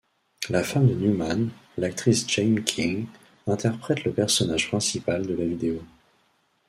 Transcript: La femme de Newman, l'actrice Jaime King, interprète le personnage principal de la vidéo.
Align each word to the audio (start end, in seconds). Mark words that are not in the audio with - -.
La 0.49 0.63
femme 0.63 0.87
de 0.87 0.95
Newman, 0.95 1.49
l'actrice 1.77 2.27
Jaime 2.27 2.63
King, 2.63 3.05
interprète 3.45 4.03
le 4.03 4.11
personnage 4.11 4.67
principal 4.67 5.27
de 5.27 5.35
la 5.35 5.45
vidéo. 5.45 5.79